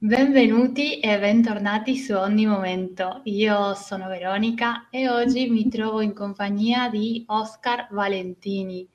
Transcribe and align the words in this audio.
Benvenuti 0.00 1.00
e 1.00 1.18
bentornati 1.18 1.96
su 1.96 2.12
Ogni 2.12 2.46
Momento. 2.46 3.20
Io 3.24 3.74
sono 3.74 4.06
Veronica 4.06 4.86
e 4.90 5.08
oggi 5.08 5.50
mi 5.50 5.68
trovo 5.68 6.00
in 6.02 6.14
compagnia 6.14 6.88
di 6.88 7.24
Oscar 7.26 7.88
Valentini. 7.90 8.88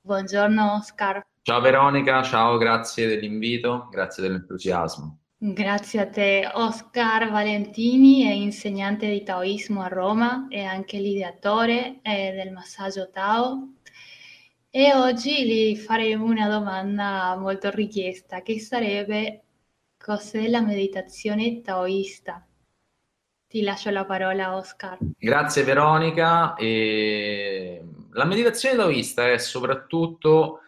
Buongiorno 0.00 0.74
Oscar. 0.74 1.26
Ciao 1.42 1.60
Veronica, 1.60 2.22
ciao, 2.22 2.56
grazie 2.56 3.08
dell'invito, 3.08 3.88
grazie 3.90 4.22
dell'entusiasmo. 4.22 5.18
Grazie 5.38 6.00
a 6.02 6.06
te. 6.06 6.48
Oscar 6.54 7.32
Valentini 7.32 8.22
è 8.22 8.30
insegnante 8.30 9.10
di 9.10 9.24
Taoismo 9.24 9.82
a 9.82 9.88
Roma 9.88 10.46
e 10.48 10.62
anche 10.62 10.98
l'ideatore 10.98 11.98
del 12.00 12.52
massaggio 12.52 13.10
Tao. 13.10 13.72
E 14.70 14.94
oggi 14.94 15.44
gli 15.44 15.76
faremo 15.76 16.26
una 16.26 16.48
domanda 16.48 17.36
molto 17.36 17.70
richiesta, 17.70 18.42
che 18.42 18.60
sarebbe 18.60 19.42
Cos'è 19.98 20.48
la 20.48 20.62
meditazione 20.62 21.60
taoista? 21.60 22.46
Ti 23.48 23.62
lascio 23.62 23.90
la 23.90 24.04
parola, 24.04 24.56
Oscar. 24.56 24.96
Grazie 25.18 25.64
Veronica. 25.64 26.54
E... 26.54 27.82
La 28.12 28.24
meditazione 28.24 28.76
taoista 28.76 29.30
è 29.30 29.38
soprattutto, 29.38 30.60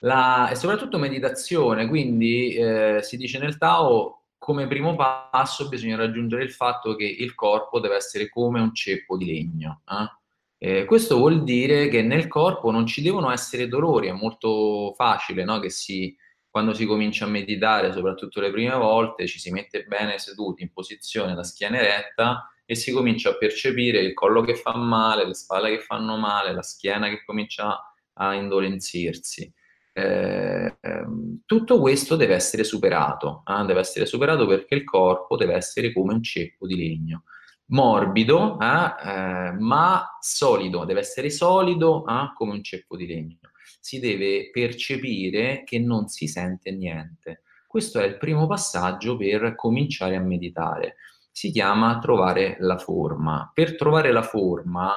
la... 0.00 0.48
è 0.48 0.54
soprattutto 0.54 0.98
meditazione, 0.98 1.86
quindi 1.88 2.54
eh, 2.54 3.00
si 3.02 3.16
dice 3.16 3.38
nel 3.38 3.56
Tao 3.56 4.22
come 4.36 4.66
primo 4.66 4.96
passo 4.96 5.68
bisogna 5.68 5.96
raggiungere 5.96 6.42
il 6.42 6.50
fatto 6.50 6.96
che 6.96 7.04
il 7.04 7.34
corpo 7.36 7.78
deve 7.78 7.94
essere 7.94 8.28
come 8.28 8.60
un 8.60 8.74
ceppo 8.74 9.16
di 9.16 9.26
legno. 9.26 9.82
Eh? 9.88 10.80
Eh, 10.80 10.84
questo 10.84 11.16
vuol 11.16 11.44
dire 11.44 11.88
che 11.88 12.02
nel 12.02 12.26
corpo 12.26 12.72
non 12.72 12.84
ci 12.84 13.02
devono 13.02 13.30
essere 13.30 13.68
dolori, 13.68 14.08
è 14.08 14.12
molto 14.12 14.92
facile 14.96 15.44
no? 15.44 15.60
che 15.60 15.70
si 15.70 16.16
quando 16.52 16.74
si 16.74 16.84
comincia 16.84 17.24
a 17.24 17.28
meditare, 17.28 17.94
soprattutto 17.94 18.38
le 18.38 18.50
prime 18.50 18.74
volte, 18.74 19.26
ci 19.26 19.38
si 19.38 19.50
mette 19.50 19.84
bene 19.84 20.18
seduti 20.18 20.62
in 20.62 20.70
posizione, 20.70 21.34
la 21.34 21.44
schiena 21.44 21.78
eretta 21.78 22.52
e 22.66 22.74
si 22.74 22.92
comincia 22.92 23.30
a 23.30 23.38
percepire 23.38 24.00
il 24.00 24.12
collo 24.12 24.42
che 24.42 24.54
fa 24.54 24.76
male, 24.76 25.26
le 25.26 25.32
spalle 25.32 25.70
che 25.70 25.80
fanno 25.80 26.18
male, 26.18 26.52
la 26.52 26.60
schiena 26.60 27.08
che 27.08 27.24
comincia 27.24 27.94
a 28.12 28.34
indolenzirsi. 28.34 29.50
Eh, 29.94 30.76
ehm, 30.78 31.40
tutto 31.46 31.80
questo 31.80 32.16
deve 32.16 32.34
essere 32.34 32.64
superato, 32.64 33.44
eh? 33.46 33.64
deve 33.64 33.80
essere 33.80 34.04
superato 34.04 34.46
perché 34.46 34.74
il 34.74 34.84
corpo 34.84 35.36
deve 35.36 35.54
essere 35.54 35.90
come 35.90 36.12
un 36.12 36.22
ceppo 36.22 36.66
di 36.66 36.76
legno, 36.76 37.24
morbido 37.68 38.58
eh, 38.60 38.94
eh 39.06 39.52
ma 39.52 40.18
solido, 40.20 40.84
deve 40.84 41.00
essere 41.00 41.30
solido 41.30 42.06
eh, 42.06 42.30
come 42.34 42.52
un 42.52 42.62
ceppo 42.62 42.94
di 42.94 43.06
legno 43.06 43.41
si 43.82 43.98
deve 43.98 44.48
percepire 44.52 45.64
che 45.64 45.80
non 45.80 46.06
si 46.06 46.28
sente 46.28 46.70
niente. 46.70 47.42
Questo 47.66 47.98
è 47.98 48.04
il 48.04 48.16
primo 48.16 48.46
passaggio 48.46 49.16
per 49.16 49.56
cominciare 49.56 50.14
a 50.14 50.20
meditare. 50.20 50.94
Si 51.32 51.50
chiama 51.50 51.98
trovare 51.98 52.58
la 52.60 52.78
forma. 52.78 53.50
Per 53.52 53.74
trovare 53.74 54.12
la 54.12 54.22
forma 54.22 54.94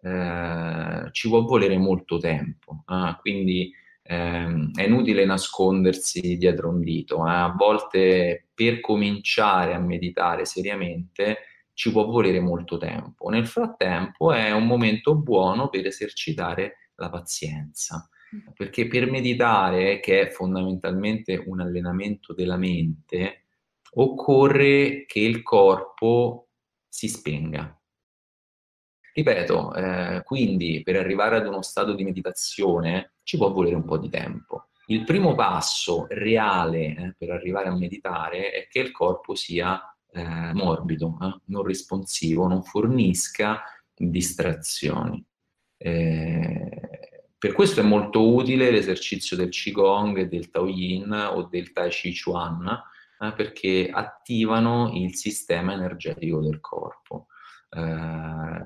eh, 0.00 1.08
ci 1.12 1.28
può 1.28 1.44
volere 1.44 1.78
molto 1.78 2.18
tempo, 2.18 2.82
eh? 2.88 3.16
quindi 3.20 3.70
eh, 4.02 4.70
è 4.74 4.82
inutile 4.82 5.24
nascondersi 5.24 6.36
dietro 6.36 6.70
un 6.70 6.80
dito. 6.80 7.22
A 7.22 7.54
volte 7.56 8.48
per 8.52 8.80
cominciare 8.80 9.74
a 9.74 9.78
meditare 9.78 10.44
seriamente 10.44 11.36
ci 11.72 11.92
può 11.92 12.04
volere 12.06 12.40
molto 12.40 12.78
tempo. 12.78 13.28
Nel 13.28 13.46
frattempo 13.46 14.32
è 14.32 14.50
un 14.50 14.66
momento 14.66 15.14
buono 15.14 15.68
per 15.68 15.86
esercitare 15.86 16.90
la 16.96 17.10
pazienza 17.10 18.08
perché 18.54 18.86
per 18.86 19.10
meditare, 19.10 20.00
che 20.00 20.20
è 20.20 20.30
fondamentalmente 20.30 21.42
un 21.46 21.60
allenamento 21.60 22.32
della 22.32 22.56
mente, 22.56 23.44
occorre 23.94 25.04
che 25.06 25.20
il 25.20 25.42
corpo 25.42 26.48
si 26.88 27.08
spenga. 27.08 27.78
Ripeto, 29.12 29.74
eh, 29.74 30.22
quindi 30.24 30.82
per 30.82 30.96
arrivare 30.96 31.36
ad 31.36 31.46
uno 31.46 31.62
stato 31.62 31.94
di 31.94 32.02
meditazione 32.02 33.12
ci 33.22 33.36
può 33.36 33.52
volere 33.52 33.76
un 33.76 33.84
po' 33.84 33.98
di 33.98 34.08
tempo. 34.08 34.70
Il 34.86 35.04
primo 35.04 35.34
passo 35.34 36.06
reale 36.08 36.96
eh, 36.96 37.14
per 37.16 37.30
arrivare 37.30 37.68
a 37.68 37.76
meditare 37.76 38.50
è 38.50 38.66
che 38.66 38.80
il 38.80 38.90
corpo 38.90 39.34
sia 39.34 39.80
eh, 40.10 40.52
morbido, 40.52 41.16
eh, 41.22 41.40
non 41.46 41.62
responsivo, 41.62 42.46
non 42.48 42.62
fornisca 42.64 43.62
distrazioni. 43.94 45.24
Eh, 45.76 47.03
per 47.44 47.52
questo 47.52 47.80
è 47.80 47.82
molto 47.82 48.32
utile 48.32 48.70
l'esercizio 48.70 49.36
del 49.36 49.50
Qigong, 49.50 50.28
del 50.28 50.48
Tao 50.48 50.66
Yin 50.66 51.12
o 51.12 51.42
del 51.42 51.72
Tai 51.72 51.90
Chi 51.90 52.18
Chuan, 52.18 52.66
eh, 53.20 53.32
perché 53.34 53.90
attivano 53.92 54.90
il 54.94 55.14
sistema 55.14 55.74
energetico 55.74 56.40
del 56.40 56.58
corpo. 56.60 57.26
Eh, 57.68 58.64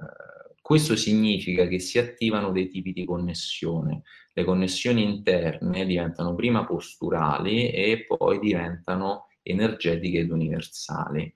questo 0.62 0.94
significa 0.94 1.66
che 1.66 1.80
si 1.80 1.98
attivano 1.98 2.52
dei 2.52 2.68
tipi 2.68 2.92
di 2.92 3.04
connessione. 3.04 4.02
Le 4.32 4.44
connessioni 4.44 5.02
interne 5.02 5.84
diventano 5.84 6.36
prima 6.36 6.64
posturali 6.64 7.72
e 7.72 8.04
poi 8.06 8.38
diventano 8.38 9.26
energetiche 9.42 10.20
ed 10.20 10.30
universali. 10.30 11.34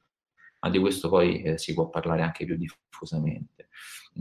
Ma 0.61 0.71
di 0.71 0.79
questo 0.79 1.09
poi 1.09 1.43
eh, 1.43 1.59
si 1.59 1.75
può 1.75 1.89
parlare 1.89 2.23
anche 2.23 2.45
più 2.45 2.57
diffusamente. 2.57 3.67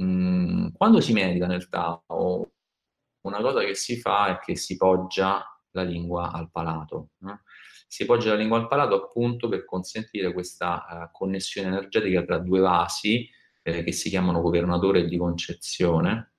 Mm, 0.01 0.69
quando 0.75 0.99
si 1.01 1.13
medita 1.13 1.45
nel 1.45 1.69
Tao, 1.69 2.49
una 3.21 3.39
cosa 3.41 3.61
che 3.61 3.75
si 3.75 3.99
fa 3.99 4.27
è 4.27 4.39
che 4.39 4.55
si 4.55 4.77
poggia 4.77 5.43
la 5.71 5.83
lingua 5.83 6.31
al 6.31 6.49
palato. 6.51 7.09
No? 7.19 7.41
Si 7.87 8.05
poggia 8.05 8.29
la 8.29 8.37
lingua 8.37 8.57
al 8.57 8.67
palato 8.67 8.95
appunto 8.95 9.49
per 9.49 9.65
consentire 9.65 10.31
questa 10.33 10.85
uh, 10.89 11.11
connessione 11.11 11.67
energetica 11.67 12.23
tra 12.23 12.37
due 12.37 12.59
vasi 12.59 13.29
eh, 13.63 13.83
che 13.83 13.91
si 13.91 14.09
chiamano 14.09 14.41
governatore 14.41 15.05
di 15.05 15.17
concezione, 15.17 16.33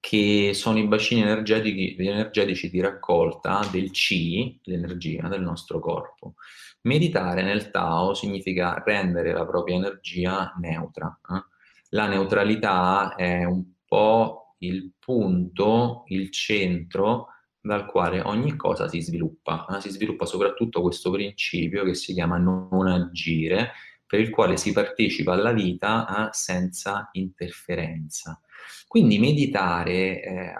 che 0.00 0.52
sono 0.54 0.78
i 0.78 0.86
bacini 0.86 1.22
energetici, 1.22 1.96
energetici 1.98 2.70
di 2.70 2.80
raccolta 2.80 3.66
del 3.70 3.90
Qi, 3.90 4.60
l'energia 4.64 5.28
del 5.28 5.42
nostro 5.42 5.80
corpo. 5.80 6.34
Meditare 6.82 7.42
nel 7.42 7.70
Tao 7.70 8.14
significa 8.14 8.82
rendere 8.84 9.32
la 9.32 9.44
propria 9.44 9.76
energia 9.76 10.54
neutra. 10.58 11.18
Eh? 11.28 11.44
La 11.90 12.06
neutralità 12.06 13.14
è 13.16 13.44
un 13.44 13.64
po' 13.84 14.45
il 14.58 14.92
punto, 14.98 16.04
il 16.06 16.30
centro 16.30 17.28
dal 17.60 17.86
quale 17.86 18.20
ogni 18.20 18.56
cosa 18.56 18.88
si 18.88 19.00
sviluppa. 19.00 19.66
Si 19.80 19.90
sviluppa 19.90 20.24
soprattutto 20.24 20.80
questo 20.82 21.10
principio 21.10 21.84
che 21.84 21.94
si 21.94 22.12
chiama 22.12 22.38
non 22.38 22.86
agire, 22.86 23.72
per 24.06 24.20
il 24.20 24.30
quale 24.30 24.56
si 24.56 24.72
partecipa 24.72 25.32
alla 25.32 25.52
vita 25.52 26.28
eh, 26.28 26.28
senza 26.32 27.08
interferenza. 27.12 28.40
Quindi 28.86 29.18
meditare, 29.18 30.22
eh, 30.22 30.54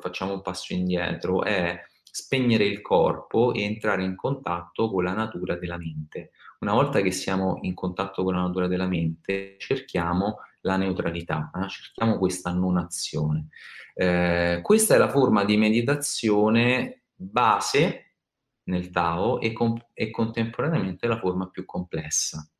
facciamo 0.00 0.34
un 0.34 0.42
passo 0.42 0.72
indietro, 0.72 1.44
è 1.44 1.80
spegnere 2.02 2.64
il 2.64 2.80
corpo 2.80 3.52
e 3.52 3.62
entrare 3.62 4.04
in 4.04 4.16
contatto 4.16 4.90
con 4.90 5.04
la 5.04 5.14
natura 5.14 5.56
della 5.56 5.78
mente. 5.78 6.30
Una 6.64 6.72
volta 6.72 7.02
che 7.02 7.10
siamo 7.10 7.58
in 7.60 7.74
contatto 7.74 8.24
con 8.24 8.32
la 8.32 8.40
natura 8.40 8.66
della 8.66 8.86
mente, 8.86 9.56
cerchiamo 9.58 10.38
la 10.62 10.78
neutralità, 10.78 11.50
eh? 11.54 11.68
cerchiamo 11.68 12.16
questa 12.16 12.52
non 12.52 12.78
azione. 12.78 13.48
Eh, 13.92 14.60
questa 14.62 14.94
è 14.94 14.98
la 14.98 15.10
forma 15.10 15.44
di 15.44 15.58
meditazione 15.58 17.02
base 17.14 18.14
nel 18.70 18.88
Tao 18.88 19.40
e, 19.40 19.52
com- 19.52 19.78
e 19.92 20.10
contemporaneamente 20.10 21.06
la 21.06 21.18
forma 21.18 21.50
più 21.50 21.66
complessa. 21.66 22.50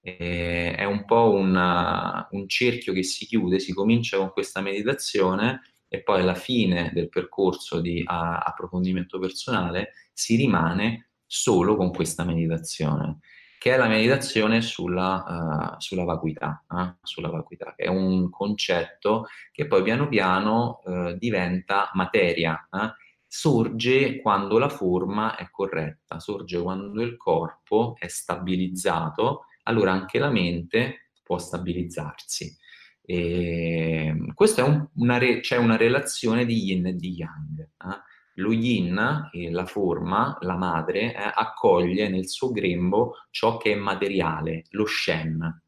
Eh, 0.00 0.74
è 0.74 0.84
un 0.84 1.04
po' 1.04 1.30
una, 1.30 2.26
un 2.32 2.48
cerchio 2.48 2.92
che 2.92 3.04
si 3.04 3.26
chiude, 3.26 3.60
si 3.60 3.72
comincia 3.72 4.16
con 4.16 4.32
questa 4.32 4.60
meditazione 4.60 5.60
e 5.86 6.02
poi 6.02 6.22
alla 6.22 6.34
fine 6.34 6.90
del 6.92 7.08
percorso 7.08 7.80
di 7.80 8.02
a, 8.04 8.38
approfondimento 8.38 9.20
personale 9.20 9.92
si 10.12 10.34
rimane 10.34 11.10
solo 11.24 11.76
con 11.76 11.92
questa 11.92 12.24
meditazione 12.24 13.20
che 13.62 13.72
è 13.72 13.76
la 13.76 13.86
meditazione 13.86 14.60
sulla, 14.60 15.74
uh, 15.76 15.80
sulla, 15.80 16.02
vacuità, 16.02 16.64
eh? 16.68 16.96
sulla, 17.00 17.28
vacuità, 17.28 17.74
che 17.76 17.84
è 17.84 17.88
un 17.88 18.28
concetto 18.28 19.26
che 19.52 19.68
poi 19.68 19.84
piano 19.84 20.08
piano 20.08 20.80
uh, 20.82 21.12
diventa 21.12 21.88
materia, 21.94 22.68
eh? 22.72 22.92
sorge 23.24 24.20
quando 24.20 24.58
la 24.58 24.68
forma 24.68 25.36
è 25.36 25.48
corretta, 25.48 26.18
sorge 26.18 26.60
quando 26.60 27.02
il 27.02 27.16
corpo 27.16 27.94
è 28.00 28.08
stabilizzato, 28.08 29.44
allora 29.62 29.92
anche 29.92 30.18
la 30.18 30.30
mente 30.30 31.12
può 31.22 31.38
stabilizzarsi. 31.38 32.56
E 33.00 34.12
questa 34.34 34.62
è 34.62 34.64
un, 34.64 34.88
una, 34.94 35.18
re, 35.18 35.38
c'è 35.38 35.56
una 35.56 35.76
relazione 35.76 36.44
di 36.44 36.64
yin 36.64 36.86
e 36.86 36.94
di 36.96 37.10
yang. 37.12 37.60
Eh? 37.60 38.10
Lo 38.42 38.52
yin, 38.52 39.30
la 39.50 39.66
forma, 39.66 40.36
la 40.40 40.56
madre, 40.56 41.14
eh, 41.14 41.32
accoglie 41.32 42.08
nel 42.08 42.28
suo 42.28 42.50
grembo 42.50 43.14
ciò 43.30 43.56
che 43.56 43.72
è 43.72 43.76
materiale, 43.76 44.64
lo 44.70 44.84
shen. 44.84 45.62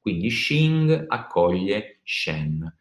Quindi 0.00 0.28
Xing 0.28 1.04
accoglie 1.06 2.00
Shen. 2.02 2.76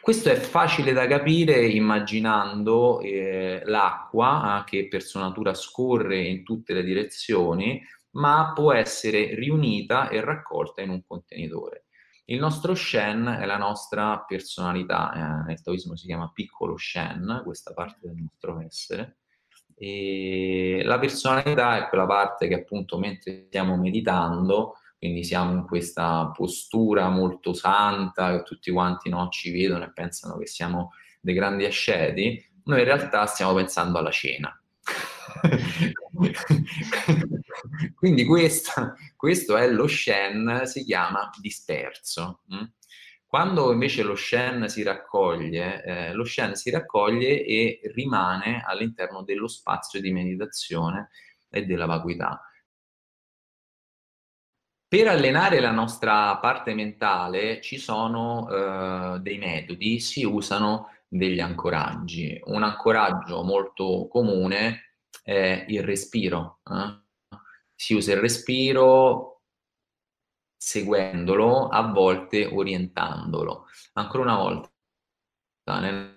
questo 0.00 0.30
è 0.30 0.36
facile 0.36 0.92
da 0.92 1.06
capire 1.06 1.66
immaginando 1.66 3.00
eh, 3.00 3.60
l'acqua 3.64 4.60
eh, 4.60 4.64
che 4.70 4.88
per 4.88 5.02
sua 5.02 5.20
natura 5.20 5.52
scorre 5.54 6.20
in 6.20 6.44
tutte 6.44 6.72
le 6.72 6.82
direzioni, 6.82 7.82
ma 8.12 8.52
può 8.54 8.72
essere 8.72 9.34
riunita 9.34 10.08
e 10.08 10.20
raccolta 10.20 10.80
in 10.80 10.90
un 10.90 11.02
contenitore. 11.04 11.87
Il 12.30 12.38
nostro 12.38 12.74
Shen 12.74 13.38
è 13.40 13.46
la 13.46 13.56
nostra 13.56 14.22
personalità, 14.26 15.12
eh, 15.14 15.44
nel 15.46 15.62
taoismo 15.62 15.96
si 15.96 16.04
chiama 16.04 16.30
piccolo 16.30 16.76
Shen, 16.76 17.40
questa 17.42 17.72
parte 17.72 18.00
del 18.02 18.16
nostro 18.16 18.60
essere. 18.60 19.16
E 19.74 20.82
la 20.84 20.98
personalità 20.98 21.78
è 21.78 21.88
quella 21.88 22.04
parte 22.04 22.46
che 22.46 22.54
appunto 22.54 22.98
mentre 22.98 23.46
stiamo 23.46 23.78
meditando, 23.78 24.74
quindi 24.98 25.24
siamo 25.24 25.52
in 25.52 25.64
questa 25.64 26.30
postura 26.34 27.08
molto 27.08 27.54
santa, 27.54 28.36
che 28.36 28.42
tutti 28.42 28.70
quanti 28.70 29.08
no, 29.08 29.28
ci 29.30 29.50
vedono 29.50 29.84
e 29.84 29.92
pensano 29.94 30.36
che 30.36 30.46
siamo 30.46 30.90
dei 31.22 31.34
grandi 31.34 31.64
asceti, 31.64 32.38
noi 32.64 32.80
in 32.80 32.84
realtà 32.84 33.24
stiamo 33.24 33.54
pensando 33.54 33.96
alla 33.96 34.10
cena. 34.10 34.54
Quindi 37.94 38.24
questa, 38.24 38.94
questo 39.16 39.56
è 39.56 39.68
lo 39.68 39.86
Shen, 39.86 40.62
si 40.64 40.84
chiama 40.84 41.30
disperso. 41.40 42.42
Mm? 42.52 42.64
Quando 43.26 43.72
invece 43.72 44.02
lo 44.02 44.16
Shen 44.16 44.68
si 44.68 44.82
raccoglie, 44.82 45.82
eh, 45.84 46.12
lo 46.14 46.24
Shen 46.24 46.54
si 46.54 46.70
raccoglie 46.70 47.44
e 47.44 47.80
rimane 47.94 48.62
all'interno 48.64 49.22
dello 49.22 49.48
spazio 49.48 50.00
di 50.00 50.12
meditazione 50.12 51.10
e 51.50 51.66
della 51.66 51.86
vacuità. 51.86 52.42
Per 54.88 55.06
allenare 55.06 55.60
la 55.60 55.70
nostra 55.70 56.38
parte 56.38 56.72
mentale 56.72 57.60
ci 57.60 57.76
sono 57.76 58.48
eh, 58.48 59.20
dei 59.20 59.36
metodi, 59.36 60.00
si 60.00 60.24
usano 60.24 60.88
degli 61.06 61.40
ancoraggi. 61.40 62.40
Un 62.46 62.62
ancoraggio 62.62 63.42
molto 63.42 64.08
comune 64.08 64.94
è 65.22 65.66
il 65.68 65.82
respiro. 65.82 66.60
Eh? 66.64 67.07
Si 67.80 67.94
usa 67.94 68.12
il 68.12 68.18
respiro 68.18 69.42
seguendolo, 70.56 71.68
a 71.68 71.92
volte 71.92 72.44
orientandolo. 72.44 73.66
Ancora 73.92 74.24
una 74.24 74.36
volta, 74.36 74.68
nella 75.78 76.12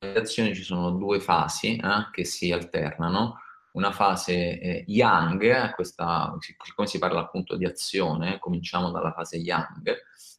meditazione 0.00 0.54
ci 0.54 0.62
sono 0.62 0.90
due 0.90 1.20
fasi 1.20 1.76
eh, 1.76 2.10
che 2.12 2.24
si 2.24 2.52
alternano. 2.52 3.40
Una 3.72 3.92
fase 3.92 4.60
eh, 4.60 4.84
yang, 4.86 5.74
questa, 5.74 6.36
siccome 6.38 6.86
si 6.86 6.98
parla 6.98 7.20
appunto 7.20 7.56
di 7.56 7.64
azione, 7.64 8.38
cominciamo 8.38 8.90
dalla 8.90 9.12
fase 9.12 9.38
yang, 9.38 9.90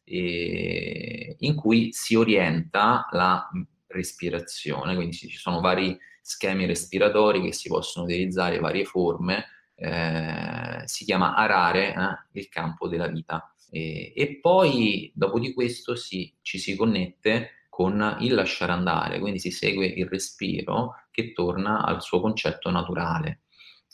in 0.04 1.54
cui 1.56 1.92
si 1.92 2.14
orienta 2.14 3.08
la 3.10 3.50
respirazione, 3.88 4.94
quindi 4.94 5.16
ci 5.16 5.36
sono 5.36 5.60
vari 5.60 5.98
schemi 6.22 6.66
respiratori 6.66 7.42
che 7.42 7.52
si 7.52 7.68
possono 7.68 8.06
utilizzare, 8.06 8.60
varie 8.60 8.84
forme, 8.84 9.46
eh, 9.76 10.82
si 10.84 11.04
chiama 11.04 11.34
arare 11.34 11.94
eh, 11.94 12.38
il 12.38 12.48
campo 12.48 12.88
della 12.88 13.08
vita. 13.08 13.54
E, 13.70 14.12
e, 14.16 14.38
poi 14.40 15.12
dopo 15.14 15.38
di 15.38 15.52
questo 15.52 15.96
si, 15.96 16.32
ci 16.42 16.58
si 16.58 16.74
connette 16.76 17.66
con 17.68 18.16
il 18.20 18.34
lasciare 18.34 18.72
andare, 18.72 19.18
quindi 19.18 19.38
si 19.38 19.50
segue 19.50 19.86
il 19.86 20.06
respiro 20.06 20.94
che 21.10 21.32
torna 21.32 21.84
al 21.84 22.00
suo 22.02 22.20
concetto 22.20 22.70
naturale. 22.70 23.40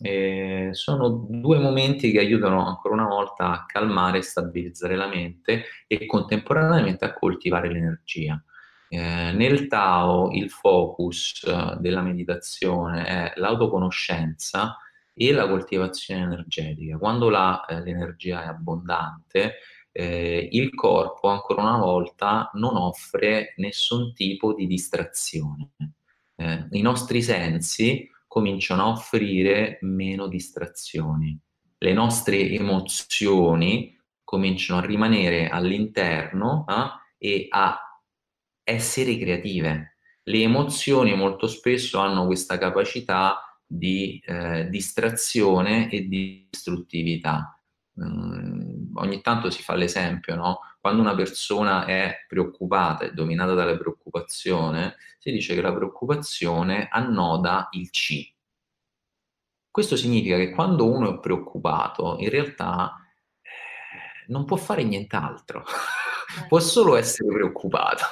Eh, 0.01 0.71
sono 0.73 1.27
due 1.29 1.59
momenti 1.59 2.11
che 2.11 2.19
aiutano 2.19 2.67
ancora 2.67 2.95
una 2.95 3.07
volta 3.07 3.51
a 3.51 3.67
calmare 3.67 4.19
e 4.19 4.23
stabilizzare 4.23 4.97
la 4.97 5.07
mente 5.07 5.65
e 5.87 6.07
contemporaneamente 6.07 7.05
a 7.05 7.13
coltivare 7.13 7.71
l'energia. 7.73 8.41
Eh, 8.89 9.33
nel 9.33 9.69
Tao 9.69 10.31
il 10.31 10.51
focus 10.51 11.45
eh, 11.45 11.77
della 11.79 12.03
meditazione 12.03 13.05
è 13.05 13.33
l'autoconoscenza 13.37 14.77
e 15.15 15.33
la 15.33 15.49
coltivazione 15.49 16.23
energetica. 16.23 16.99
Quando 16.99 17.29
la, 17.29 17.65
eh, 17.65 17.83
l'energia 17.83 18.45
è 18.45 18.47
abbondante, 18.47 19.57
eh, 19.93 20.49
il 20.53 20.75
corpo 20.75 21.29
ancora 21.29 21.63
una 21.63 21.79
volta 21.79 22.51
non 22.55 22.77
offre 22.77 23.53
nessun 23.57 24.15
tipo 24.15 24.55
di 24.55 24.67
distrazione. 24.67 25.73
Eh, 26.35 26.67
I 26.71 26.81
nostri 26.81 27.23
sensi 27.23 28.09
cominciano 28.27 28.85
a 28.85 28.89
offrire 28.89 29.79
meno 29.83 30.27
distrazioni. 30.27 31.39
Le 31.79 31.93
nostre 31.93 32.49
emozioni 32.51 33.99
cominciano 34.25 34.81
a 34.81 34.87
rimanere 34.87 35.49
all'interno 35.49 36.65
e 37.19 37.47
a 37.51 37.79
essere 38.65 39.19
creative. 39.19 39.99
Le 40.23 40.41
emozioni 40.41 41.15
molto 41.15 41.47
spesso 41.47 41.99
hanno 41.99 42.25
questa 42.25 42.57
capacità 42.57 43.52
di 43.75 44.23
eh, 44.27 44.69
distrazione 44.69 45.91
e 45.91 46.07
di 46.07 46.47
distruttività. 46.51 47.59
Mm, 48.03 48.97
ogni 48.97 49.21
tanto 49.23 49.51
si 49.51 49.63
fa 49.63 49.75
l'esempio, 49.75 50.35
no? 50.35 50.61
Quando 50.81 51.01
una 51.01 51.15
persona 51.15 51.85
è 51.87 52.25
preoccupata, 52.29 53.05
è 53.05 53.13
dominata 53.13 53.55
dalla 53.55 53.77
preoccupazione, 53.77 54.97
si 55.19 55.31
dice 55.31 55.55
che 55.55 55.63
la 55.63 55.73
preoccupazione 55.73 56.89
annoda 56.91 57.69
il 57.73 57.89
C. 57.91 58.31
Questo 59.71 59.97
significa 59.97 60.37
che 60.37 60.51
quando 60.51 60.91
uno 60.91 61.15
è 61.15 61.21
preoccupato, 61.21 62.17
in 62.19 62.29
realtà 62.29 62.95
eh, 63.41 64.27
non 64.29 64.45
può 64.45 64.57
fare 64.57 64.85
nient'altro. 64.85 65.65
può 66.49 66.61
solo 66.61 66.97
essere 66.97 67.33
preoccupato. 67.33 68.05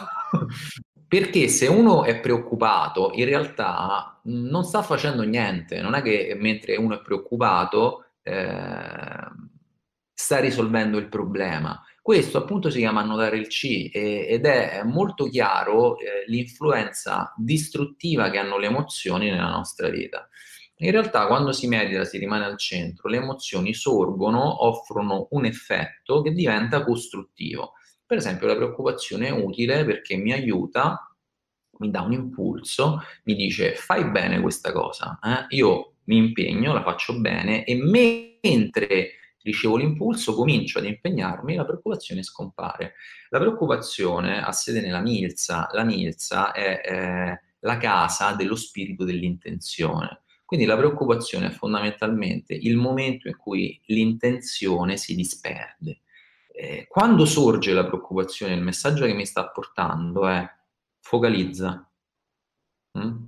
Perché 1.10 1.48
se 1.48 1.66
uno 1.66 2.04
è 2.04 2.20
preoccupato, 2.20 3.10
in 3.14 3.24
realtà 3.24 4.20
non 4.26 4.62
sta 4.62 4.80
facendo 4.80 5.24
niente, 5.24 5.80
non 5.80 5.94
è 5.94 6.02
che 6.02 6.36
mentre 6.38 6.76
uno 6.76 6.94
è 6.94 7.02
preoccupato 7.02 8.12
eh, 8.22 9.28
sta 10.14 10.38
risolvendo 10.38 10.98
il 10.98 11.08
problema. 11.08 11.82
Questo 12.00 12.38
appunto 12.38 12.70
si 12.70 12.78
chiama 12.78 13.00
annotare 13.00 13.38
il 13.38 13.48
C 13.48 13.90
ed 13.92 14.46
è 14.46 14.82
molto 14.84 15.24
chiaro 15.28 15.98
eh, 15.98 16.22
l'influenza 16.28 17.34
distruttiva 17.36 18.30
che 18.30 18.38
hanno 18.38 18.56
le 18.56 18.66
emozioni 18.66 19.30
nella 19.30 19.50
nostra 19.50 19.88
vita. 19.88 20.28
In 20.76 20.92
realtà 20.92 21.26
quando 21.26 21.50
si 21.50 21.66
medita, 21.66 22.04
si 22.04 22.18
rimane 22.18 22.44
al 22.44 22.56
centro, 22.56 23.08
le 23.08 23.16
emozioni 23.16 23.74
sorgono, 23.74 24.64
offrono 24.64 25.26
un 25.30 25.44
effetto 25.44 26.22
che 26.22 26.30
diventa 26.30 26.84
costruttivo. 26.84 27.72
Per 28.10 28.18
esempio 28.18 28.48
la 28.48 28.56
preoccupazione 28.56 29.28
è 29.28 29.30
utile 29.30 29.84
perché 29.84 30.16
mi 30.16 30.32
aiuta, 30.32 31.14
mi 31.78 31.92
dà 31.92 32.00
un 32.00 32.12
impulso, 32.12 33.04
mi 33.22 33.36
dice 33.36 33.76
fai 33.76 34.10
bene 34.10 34.40
questa 34.40 34.72
cosa, 34.72 35.16
eh? 35.22 35.54
io 35.54 35.98
mi 36.06 36.16
impegno, 36.16 36.72
la 36.72 36.82
faccio 36.82 37.20
bene 37.20 37.64
e 37.64 37.76
mentre 37.76 39.12
ricevo 39.42 39.76
l'impulso, 39.76 40.34
comincio 40.34 40.80
ad 40.80 40.86
impegnarmi, 40.86 41.54
la 41.54 41.64
preoccupazione 41.64 42.24
scompare. 42.24 42.94
La 43.28 43.38
preoccupazione 43.38 44.42
ha 44.42 44.50
sede 44.50 44.80
nella 44.80 45.00
milza, 45.00 45.68
la 45.70 45.84
milza 45.84 46.50
è 46.50 46.80
eh, 46.82 47.40
la 47.60 47.76
casa 47.76 48.32
dello 48.32 48.56
spirito 48.56 49.04
dell'intenzione. 49.04 50.22
Quindi 50.44 50.66
la 50.66 50.76
preoccupazione 50.76 51.46
è 51.46 51.50
fondamentalmente 51.50 52.54
il 52.54 52.76
momento 52.76 53.28
in 53.28 53.36
cui 53.36 53.80
l'intenzione 53.84 54.96
si 54.96 55.14
disperde 55.14 56.00
eh, 56.60 56.86
quando 56.86 57.24
sorge 57.24 57.72
la 57.72 57.86
preoccupazione, 57.86 58.52
il 58.52 58.60
messaggio 58.60 59.06
che 59.06 59.14
mi 59.14 59.24
sta 59.24 59.48
portando 59.48 60.28
è 60.28 60.46
focalizza, 61.00 61.90
mm? 62.98 63.24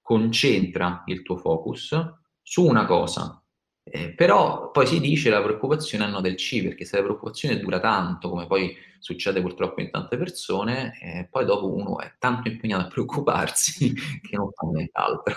concentra 0.00 1.02
il 1.06 1.22
tuo 1.22 1.36
focus 1.38 1.96
su 2.40 2.64
una 2.64 2.86
cosa. 2.86 3.42
Eh, 3.82 4.14
però 4.14 4.70
poi 4.70 4.86
si 4.86 5.00
dice 5.00 5.28
la 5.28 5.42
preoccupazione 5.42 6.04
hanno 6.04 6.20
del 6.20 6.36
C, 6.36 6.62
perché 6.62 6.84
se 6.84 6.98
la 6.98 7.02
preoccupazione 7.02 7.58
dura 7.58 7.80
tanto, 7.80 8.28
come 8.28 8.46
poi 8.46 8.76
succede 9.00 9.40
purtroppo 9.40 9.80
in 9.80 9.90
tante 9.90 10.16
persone, 10.16 10.96
eh, 11.00 11.26
poi 11.28 11.44
dopo 11.46 11.74
uno 11.74 11.98
è 11.98 12.14
tanto 12.18 12.46
impegnato 12.46 12.84
a 12.84 12.88
preoccuparsi 12.88 13.92
che 14.22 14.36
non 14.36 14.52
fa 14.52 14.68
nient'altro. 14.68 15.34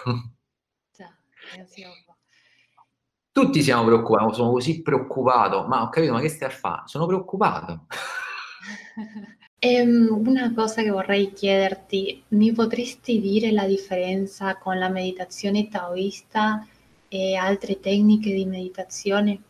Già, 0.96 1.12
sì, 1.66 1.84
tutti 3.32 3.62
siamo 3.62 3.86
preoccupati, 3.86 4.34
sono 4.34 4.52
così 4.52 4.82
preoccupato, 4.82 5.66
ma 5.68 5.84
ho 5.84 5.90
capito, 5.90 6.14
ma 6.14 6.20
che 6.20 6.30
stai 6.30 6.50
a 6.50 6.52
fare? 6.52 6.82
Sono 6.86 7.06
preoccupato. 7.06 7.86
Ehm, 9.64 10.08
una 10.26 10.52
cosa 10.56 10.82
che 10.82 10.90
vorrei 10.90 11.34
chiederti, 11.34 12.24
mi 12.30 12.52
potresti 12.52 13.20
dire 13.22 13.52
la 13.52 13.68
differenza 13.68 14.58
con 14.58 14.80
la 14.80 14.90
meditazione 14.90 15.68
taoista 15.68 16.66
e 17.08 17.36
altre 17.36 17.80
tecniche 17.80 18.34
di 18.34 18.46
meditazione? 18.46 19.42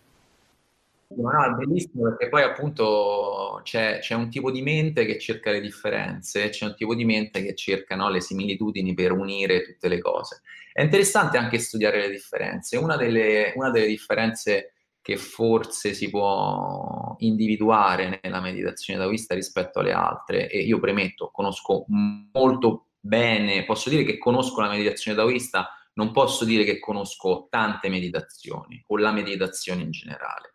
No, 1.16 1.44
è 1.44 1.50
bellissimo 1.52 2.04
perché 2.04 2.30
poi 2.30 2.44
appunto 2.44 3.60
c'è, 3.64 4.00
c'è, 4.00 4.16
un 4.16 4.30
tipo 4.30 4.52
di 4.52 4.62
mente 4.62 5.06
che 5.06 5.20
cerca 5.20 5.52
le 5.52 5.60
differenze, 5.60 6.50
c'è 6.50 6.66
un 6.66 6.76
tipo 6.76 6.96
di 6.96 7.06
mente 7.06 7.44
che 7.44 7.54
cerca 7.56 7.96
no, 7.96 8.10
le 8.10 8.22
similitudini 8.22 8.94
per 8.94 9.12
unire 9.12 9.64
tutte 9.64 9.88
le 9.88 10.00
cose. 10.00 10.42
È 10.72 10.82
interessante 10.82 11.38
anche 11.38 11.60
studiare 11.60 12.00
le 12.00 12.10
differenze. 12.10 12.78
Una 12.78 12.96
delle, 12.96 13.54
una 13.56 13.70
delle 13.72 13.88
differenze 13.88 14.74
che 15.02 15.18
forse 15.18 15.94
si 15.94 16.10
può 16.10 17.16
individuare 17.20 18.20
nella 18.22 18.40
meditazione 18.40 19.00
taoista 19.00 19.34
rispetto 19.34 19.80
alle 19.80 19.94
altre 19.94 20.48
e 20.50 20.60
io 20.60 20.80
premetto, 20.80 21.32
conosco 21.34 21.86
molto 21.88 22.86
bene, 23.00 23.66
posso 23.66 23.90
dire 23.90 24.04
che 24.04 24.18
conosco 24.18 24.62
la 24.62 24.70
meditazione 24.70 25.18
taoista, 25.18 25.70
non 25.94 26.12
posso 26.12 26.46
dire 26.46 26.64
che 26.64 26.80
conosco 26.80 27.48
tante 27.50 27.90
meditazioni 27.90 28.82
o 28.88 28.98
la 28.98 29.12
meditazione 29.12 29.82
in 29.82 29.92
generale. 29.92 30.51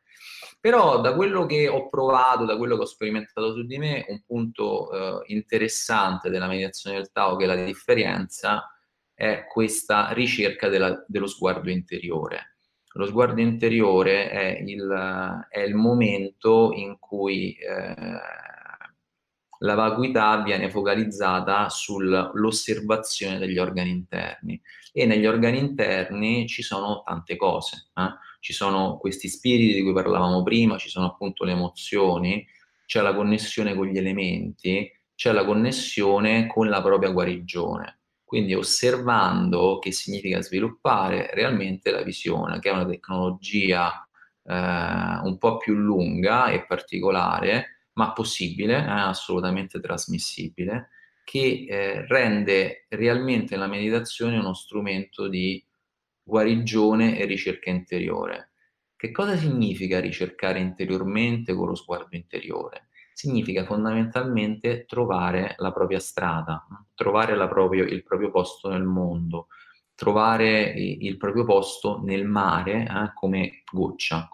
Però 0.58 1.00
da 1.00 1.14
quello 1.14 1.46
che 1.46 1.68
ho 1.68 1.88
provato, 1.88 2.44
da 2.44 2.56
quello 2.56 2.76
che 2.76 2.82
ho 2.82 2.86
sperimentato 2.86 3.52
su 3.52 3.64
di 3.64 3.78
me, 3.78 4.04
un 4.08 4.22
punto 4.24 4.90
eh, 4.90 5.32
interessante 5.32 6.28
della 6.28 6.48
meditazione 6.48 6.96
del 6.96 7.12
Tao, 7.12 7.36
che 7.36 7.44
è 7.44 7.46
la 7.46 7.64
differenza, 7.64 8.70
è 9.14 9.46
questa 9.46 10.12
ricerca 10.12 10.68
della, 10.68 11.04
dello 11.06 11.26
sguardo 11.26 11.70
interiore. 11.70 12.56
Lo 12.96 13.06
sguardo 13.06 13.40
interiore 13.40 14.30
è 14.30 14.58
il, 14.64 15.46
è 15.50 15.60
il 15.60 15.74
momento 15.74 16.72
in 16.72 16.98
cui 16.98 17.54
eh, 17.54 17.94
la 19.60 19.74
vacuità 19.74 20.42
viene 20.42 20.70
focalizzata 20.70 21.68
sull'osservazione 21.68 23.38
degli 23.38 23.58
organi 23.58 23.90
interni 23.90 24.60
e 24.92 25.06
negli 25.06 25.26
organi 25.26 25.58
interni 25.58 26.46
ci 26.46 26.62
sono 26.62 27.02
tante 27.04 27.36
cose. 27.36 27.90
Eh? 27.94 28.08
Ci 28.46 28.52
sono 28.52 28.96
questi 28.96 29.26
spiriti 29.26 29.74
di 29.74 29.82
cui 29.82 29.92
parlavamo 29.92 30.44
prima, 30.44 30.78
ci 30.78 30.88
sono 30.88 31.06
appunto 31.06 31.42
le 31.42 31.50
emozioni, 31.50 32.46
c'è 32.86 33.00
la 33.00 33.12
connessione 33.12 33.74
con 33.74 33.88
gli 33.88 33.98
elementi, 33.98 34.88
c'è 35.16 35.32
la 35.32 35.44
connessione 35.44 36.46
con 36.46 36.68
la 36.68 36.80
propria 36.80 37.10
guarigione. 37.10 38.02
Quindi 38.22 38.54
osservando 38.54 39.80
che 39.80 39.90
significa 39.90 40.40
sviluppare 40.42 41.28
realmente 41.34 41.90
la 41.90 42.02
visione, 42.02 42.60
che 42.60 42.70
è 42.70 42.72
una 42.72 42.86
tecnologia 42.86 44.08
eh, 44.44 44.54
un 44.54 45.36
po' 45.40 45.56
più 45.56 45.74
lunga 45.74 46.46
e 46.50 46.66
particolare, 46.66 47.88
ma 47.94 48.12
possibile, 48.12 48.76
eh, 48.76 48.88
assolutamente 48.88 49.80
trasmissibile, 49.80 50.90
che 51.24 51.66
eh, 51.68 52.06
rende 52.06 52.86
realmente 52.90 53.56
la 53.56 53.66
meditazione 53.66 54.38
uno 54.38 54.54
strumento 54.54 55.26
di 55.26 55.60
guarigione 56.26 57.16
e 57.16 57.24
ricerca 57.24 57.70
interiore. 57.70 58.50
Che 58.96 59.12
cosa 59.12 59.36
significa 59.36 60.00
ricercare 60.00 60.58
interiormente 60.58 61.54
con 61.54 61.68
lo 61.68 61.76
sguardo 61.76 62.16
interiore? 62.16 62.88
Significa 63.12 63.64
fondamentalmente 63.64 64.84
trovare 64.86 65.54
la 65.58 65.72
propria 65.72 66.00
strada, 66.00 66.66
trovare 66.94 67.36
proprio, 67.46 67.84
il 67.84 68.02
proprio 68.02 68.30
posto 68.30 68.68
nel 68.68 68.82
mondo, 68.82 69.46
trovare 69.94 70.72
il 70.72 71.16
proprio 71.16 71.44
posto 71.44 72.02
nel 72.02 72.26
mare 72.26 72.82
eh, 72.82 73.12
come 73.14 73.62
goccia. 73.70 74.28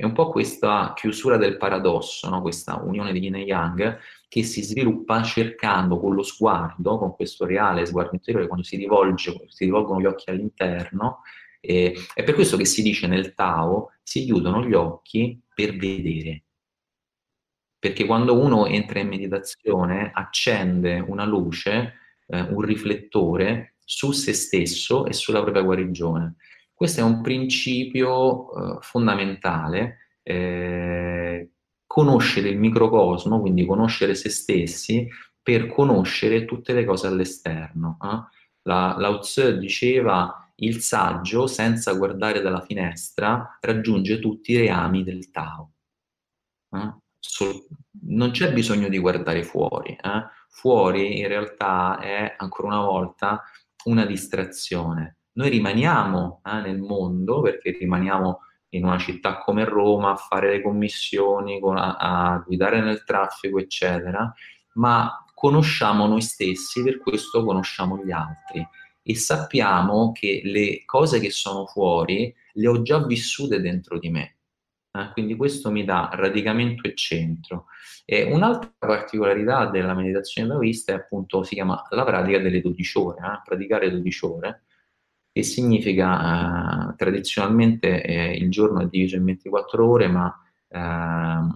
È 0.00 0.04
un 0.04 0.12
po' 0.12 0.30
questa 0.30 0.94
chiusura 0.96 1.36
del 1.36 1.58
paradosso, 1.58 2.30
no? 2.30 2.40
questa 2.40 2.80
unione 2.82 3.12
di 3.12 3.18
yin 3.18 3.34
e 3.34 3.40
yang, 3.40 3.98
che 4.28 4.42
si 4.44 4.62
sviluppa 4.62 5.22
cercando 5.22 6.00
con 6.00 6.14
lo 6.14 6.22
sguardo, 6.22 6.96
con 6.96 7.14
questo 7.14 7.44
reale 7.44 7.84
sguardo 7.84 8.14
interiore, 8.14 8.46
quando 8.46 8.64
si, 8.64 8.78
rivolge, 8.78 9.44
si 9.48 9.66
rivolgono 9.66 10.00
gli 10.00 10.06
occhi 10.06 10.30
all'interno, 10.30 11.20
eh, 11.60 11.94
è 12.14 12.24
per 12.24 12.32
questo 12.32 12.56
che 12.56 12.64
si 12.64 12.80
dice 12.80 13.08
nel 13.08 13.34
Tao, 13.34 13.90
si 14.02 14.24
chiudono 14.24 14.64
gli 14.64 14.72
occhi 14.72 15.38
per 15.54 15.76
vedere. 15.76 16.44
Perché 17.78 18.06
quando 18.06 18.40
uno 18.40 18.64
entra 18.64 19.00
in 19.00 19.08
meditazione 19.08 20.12
accende 20.14 20.98
una 21.06 21.26
luce, 21.26 21.96
eh, 22.26 22.40
un 22.40 22.62
riflettore 22.62 23.74
su 23.84 24.12
se 24.12 24.32
stesso 24.32 25.04
e 25.04 25.12
sulla 25.12 25.42
propria 25.42 25.62
guarigione. 25.62 26.36
Questo 26.80 27.00
è 27.00 27.02
un 27.02 27.20
principio 27.20 28.78
eh, 28.78 28.78
fondamentale 28.80 30.14
eh, 30.22 31.50
conoscere 31.86 32.48
il 32.48 32.58
microcosmo, 32.58 33.38
quindi 33.38 33.66
conoscere 33.66 34.14
se 34.14 34.30
stessi, 34.30 35.06
per 35.42 35.66
conoscere 35.66 36.46
tutte 36.46 36.72
le 36.72 36.86
cose 36.86 37.06
all'esterno. 37.06 37.98
Eh? 38.02 38.38
La, 38.62 38.96
Lao 38.96 39.18
Tzu 39.18 39.58
diceva 39.58 40.50
il 40.54 40.80
saggio, 40.80 41.46
senza 41.46 41.92
guardare 41.92 42.40
dalla 42.40 42.62
finestra, 42.62 43.58
raggiunge 43.60 44.18
tutti 44.18 44.52
i 44.52 44.56
reami 44.56 45.04
del 45.04 45.30
Tao. 45.30 45.72
Eh? 46.70 46.94
So, 47.18 47.66
non 48.04 48.30
c'è 48.30 48.54
bisogno 48.54 48.88
di 48.88 48.96
guardare 48.96 49.42
fuori. 49.42 49.98
Eh? 50.02 50.24
Fuori 50.48 51.18
in 51.18 51.28
realtà 51.28 51.98
è, 51.98 52.36
ancora 52.38 52.68
una 52.68 52.86
volta, 52.86 53.42
una 53.84 54.06
distrazione. 54.06 55.19
Noi 55.32 55.48
rimaniamo 55.48 56.40
eh, 56.44 56.60
nel 56.60 56.78
mondo 56.78 57.40
perché 57.40 57.70
rimaniamo 57.70 58.40
in 58.70 58.84
una 58.84 58.98
città 58.98 59.38
come 59.38 59.64
Roma 59.64 60.12
a 60.12 60.16
fare 60.16 60.50
le 60.50 60.62
commissioni, 60.62 61.60
a, 61.62 61.96
a 61.96 62.38
guidare 62.44 62.80
nel 62.80 63.04
traffico, 63.04 63.58
eccetera, 63.58 64.32
ma 64.74 65.24
conosciamo 65.34 66.06
noi 66.06 66.20
stessi, 66.20 66.82
per 66.82 66.98
questo 66.98 67.44
conosciamo 67.44 68.02
gli 68.04 68.10
altri 68.12 68.66
e 69.02 69.16
sappiamo 69.16 70.12
che 70.12 70.42
le 70.44 70.84
cose 70.84 71.18
che 71.20 71.30
sono 71.30 71.66
fuori 71.66 72.32
le 72.52 72.68
ho 72.68 72.82
già 72.82 73.04
vissute 73.04 73.60
dentro 73.60 73.98
di 73.98 74.10
me. 74.10 74.36
Eh? 74.92 75.10
Quindi 75.12 75.36
questo 75.36 75.70
mi 75.70 75.84
dà 75.84 76.10
radicamento 76.12 76.86
e 76.86 76.94
centro. 76.94 77.66
E 78.04 78.24
un'altra 78.24 78.72
particolarità 78.78 79.66
della 79.66 79.94
meditazione 79.94 80.48
taoista 80.48 80.92
è 80.92 80.96
appunto, 80.96 81.42
si 81.42 81.54
chiama 81.54 81.82
la 81.90 82.04
pratica 82.04 82.38
delle 82.38 82.60
12 82.60 82.98
ore, 82.98 83.18
eh? 83.18 83.40
praticare 83.44 83.90
12 83.90 84.24
ore, 84.26 84.62
che 85.40 85.42
significa 85.42 86.90
eh, 86.90 86.94
tradizionalmente 86.96 88.02
eh, 88.02 88.36
il 88.36 88.50
giorno 88.50 88.80
è 88.80 88.86
diviso 88.86 89.16
in 89.16 89.24
24 89.24 89.86
ore, 89.86 90.08
ma 90.08 90.34
eh, 90.68 90.78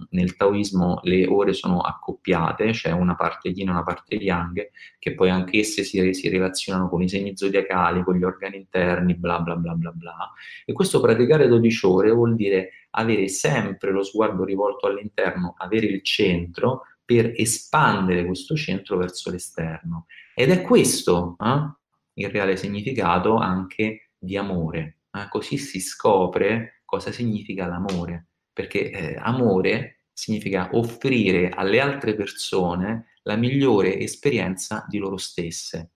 nel 0.09 0.35
taoismo 0.35 0.99
le 1.03 1.27
ore 1.27 1.53
sono 1.53 1.79
accoppiate, 1.81 2.65
c'è 2.65 2.73
cioè 2.73 2.91
una 2.91 3.15
parte 3.15 3.49
yin 3.49 3.67
e 3.69 3.71
una 3.71 3.83
parte 3.83 4.15
yang, 4.15 4.69
che 4.97 5.13
poi 5.13 5.29
anch'esse 5.29 5.83
si, 5.83 6.13
si, 6.13 6.29
relazionano 6.29 6.89
con 6.89 7.01
i 7.01 7.09
segni 7.09 7.37
zodiacali, 7.37 8.03
con 8.03 8.15
gli 8.15 8.23
organi 8.23 8.57
interni, 8.57 9.15
bla 9.15 9.39
bla 9.39 9.55
bla 9.55 9.73
bla 9.73 9.91
bla. 9.91 10.31
E 10.65 10.73
questo 10.73 10.99
praticare 10.99 11.47
12 11.47 11.85
ore 11.85 12.11
vuol 12.11 12.35
dire 12.35 12.69
avere 12.91 13.27
sempre 13.27 13.91
lo 13.91 14.03
sguardo 14.03 14.43
rivolto 14.43 14.87
all'interno, 14.87 15.53
avere 15.57 15.85
il 15.85 16.01
centro 16.01 16.83
per 17.05 17.33
espandere 17.35 18.25
questo 18.25 18.55
centro 18.55 18.97
verso 18.97 19.29
l'esterno. 19.29 20.07
Ed 20.33 20.49
è 20.49 20.61
questo 20.61 21.37
eh, 21.39 21.83
il 22.15 22.29
reale 22.29 22.57
significato 22.57 23.37
anche 23.37 24.11
di 24.17 24.37
amore. 24.37 24.99
Eh? 25.11 25.27
Così 25.29 25.57
si 25.57 25.79
scopre 25.79 26.81
cosa 26.85 27.11
significa 27.11 27.65
l'amore, 27.67 28.27
perché 28.51 28.89
eh, 28.89 29.15
amore 29.19 30.05
significa 30.13 30.69
offrire 30.73 31.49
alle 31.49 31.79
altre 31.79 32.15
persone 32.15 33.13
la 33.23 33.35
migliore 33.35 33.97
esperienza 33.99 34.85
di 34.87 34.97
loro 34.97 35.17
stesse, 35.17 35.91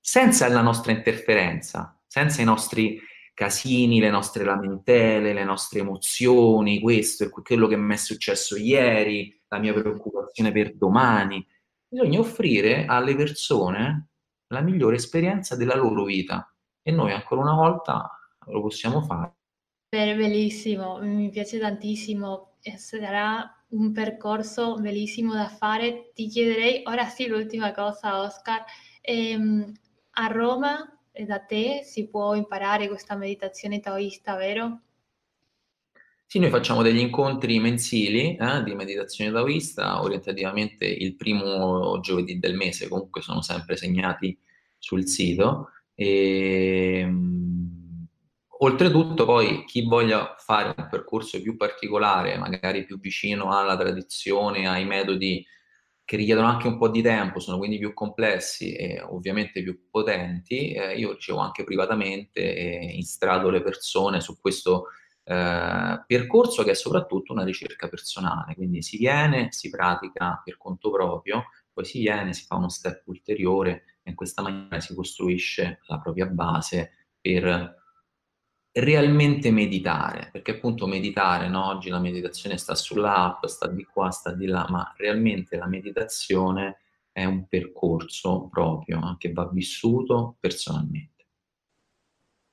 senza 0.00 0.48
la 0.48 0.60
nostra 0.60 0.92
interferenza, 0.92 1.98
senza 2.06 2.42
i 2.42 2.44
nostri 2.44 3.00
casini, 3.32 4.00
le 4.00 4.10
nostre 4.10 4.42
lamentele, 4.42 5.32
le 5.32 5.44
nostre 5.44 5.80
emozioni, 5.80 6.80
questo 6.80 7.24
è 7.24 7.30
quello 7.30 7.68
che 7.68 7.76
mi 7.76 7.94
è 7.94 7.96
successo 7.96 8.56
ieri, 8.56 9.40
la 9.46 9.58
mia 9.58 9.72
preoccupazione 9.72 10.50
per 10.50 10.74
domani. 10.74 11.46
Bisogna 11.86 12.18
offrire 12.18 12.84
alle 12.86 13.14
persone 13.14 14.07
la 14.48 14.60
migliore 14.60 14.96
esperienza 14.96 15.56
della 15.56 15.76
loro 15.76 16.04
vita 16.04 16.52
e 16.82 16.90
noi 16.90 17.12
ancora 17.12 17.42
una 17.42 17.54
volta 17.54 18.10
lo 18.46 18.60
possiamo 18.60 19.02
fare. 19.02 19.34
Bellissimo, 19.90 20.98
mi 21.00 21.30
piace 21.30 21.58
tantissimo, 21.58 22.56
sarà 22.76 23.50
un 23.68 23.92
percorso 23.92 24.74
bellissimo 24.76 25.34
da 25.34 25.48
fare. 25.48 26.12
Ti 26.14 26.26
chiederei 26.28 26.82
ora 26.86 27.06
sì 27.06 27.26
l'ultima 27.26 27.72
cosa, 27.72 28.20
Oscar. 28.20 28.64
Ehm, 29.00 29.72
a 30.12 30.26
Roma 30.26 30.98
da 31.26 31.38
te 31.40 31.82
si 31.84 32.08
può 32.08 32.34
imparare 32.34 32.88
questa 32.88 33.16
meditazione 33.16 33.80
taoista, 33.80 34.36
vero? 34.36 34.82
Sì, 36.30 36.38
noi 36.40 36.50
facciamo 36.50 36.82
degli 36.82 36.98
incontri 36.98 37.58
mensili 37.58 38.36
eh, 38.36 38.62
di 38.62 38.74
meditazione 38.74 39.32
taoista, 39.32 40.02
orientativamente 40.02 40.84
il 40.84 41.16
primo 41.16 42.00
giovedì 42.00 42.38
del 42.38 42.54
mese, 42.54 42.86
comunque 42.86 43.22
sono 43.22 43.40
sempre 43.40 43.76
segnati 43.78 44.38
sul 44.76 45.06
sito. 45.06 45.70
E, 45.94 46.98
ehm, 47.00 48.06
oltretutto, 48.58 49.24
poi 49.24 49.64
chi 49.64 49.86
voglia 49.86 50.34
fare 50.38 50.74
un 50.76 50.88
percorso 50.90 51.40
più 51.40 51.56
particolare, 51.56 52.36
magari 52.36 52.84
più 52.84 53.00
vicino 53.00 53.56
alla 53.56 53.76
tradizione, 53.78 54.68
ai 54.68 54.84
metodi 54.84 55.42
che 56.04 56.16
richiedono 56.16 56.46
anche 56.48 56.66
un 56.68 56.78
po' 56.78 56.88
di 56.88 57.02
tempo, 57.02 57.38
sono 57.40 57.58
quindi 57.58 57.78
più 57.78 57.92
complessi 57.94 58.74
e 58.74 59.00
ovviamente 59.00 59.62
più 59.62 59.88
potenti, 59.90 60.72
eh, 60.72 60.94
io 60.98 61.12
ricevo 61.12 61.38
anche 61.38 61.64
privatamente 61.64 62.54
e 62.54 62.92
instrado 62.96 63.50
le 63.50 63.62
persone 63.62 64.20
su 64.20 64.38
questo 64.40 64.86
eh, 65.30 66.04
percorso 66.06 66.64
che 66.64 66.70
è 66.70 66.74
soprattutto 66.74 67.34
una 67.34 67.44
ricerca 67.44 67.86
personale, 67.88 68.54
quindi 68.54 68.80
si 68.80 68.96
viene, 68.96 69.48
si 69.50 69.68
pratica 69.68 70.40
per 70.42 70.56
conto 70.56 70.90
proprio, 70.90 71.44
poi 71.70 71.84
si 71.84 72.00
viene, 72.00 72.32
si 72.32 72.46
fa 72.46 72.56
uno 72.56 72.70
step 72.70 73.02
ulteriore 73.06 73.84
e 74.02 74.10
in 74.10 74.14
questa 74.14 74.40
maniera 74.40 74.80
si 74.80 74.94
costruisce 74.94 75.80
la 75.86 75.98
propria 75.98 76.24
base 76.26 77.08
per 77.20 77.76
realmente 78.72 79.50
meditare, 79.50 80.30
perché 80.32 80.52
appunto 80.52 80.86
meditare, 80.86 81.48
no? 81.48 81.66
oggi 81.66 81.90
la 81.90 81.98
meditazione 81.98 82.56
sta 82.56 82.74
sull'app, 82.74 83.44
sta 83.44 83.66
di 83.66 83.84
qua, 83.84 84.10
sta 84.10 84.32
di 84.32 84.46
là, 84.46 84.66
ma 84.70 84.94
realmente 84.96 85.58
la 85.58 85.66
meditazione 85.66 86.78
è 87.12 87.24
un 87.26 87.46
percorso 87.48 88.48
proprio 88.48 89.16
che 89.18 89.32
va 89.32 89.46
vissuto 89.52 90.36
personalmente. 90.40 91.17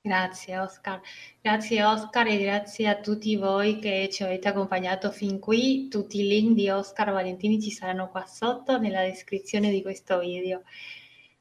Grazie 0.06 0.56
Oscar, 0.60 1.00
grazie 1.40 1.82
Oscar 1.82 2.28
e 2.28 2.38
grazie 2.38 2.88
a 2.88 3.00
tutti 3.00 3.34
voi 3.34 3.80
che 3.80 4.08
ci 4.08 4.22
avete 4.22 4.46
accompagnato 4.46 5.10
fin 5.10 5.40
qui. 5.40 5.88
Tutti 5.88 6.20
i 6.20 6.28
link 6.28 6.54
di 6.54 6.70
Oscar 6.70 7.10
Valentini 7.10 7.60
ci 7.60 7.72
saranno 7.72 8.08
qua 8.08 8.24
sotto 8.24 8.78
nella 8.78 9.02
descrizione 9.02 9.68
di 9.68 9.82
questo 9.82 10.20
video. 10.20 10.62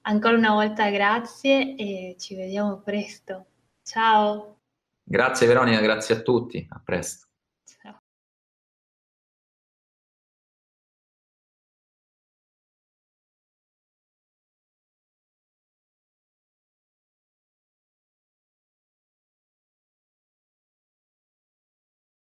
Ancora 0.02 0.36
una 0.36 0.54
volta 0.54 0.90
grazie 0.90 1.76
e 1.76 2.16
ci 2.18 2.34
vediamo 2.34 2.80
presto. 2.80 3.46
Ciao! 3.84 4.58
Grazie 5.04 5.46
Veronica, 5.46 5.80
grazie 5.82 6.16
a 6.16 6.22
tutti, 6.22 6.66
a 6.68 6.82
presto. 6.84 7.25